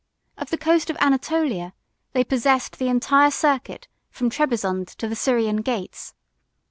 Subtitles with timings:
[0.35, 1.73] Of the coast of Anatolia,
[2.13, 6.15] they possessed the entire circuit from Trebizond to the Syrian gates.